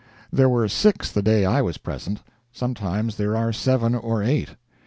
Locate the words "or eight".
3.93-4.49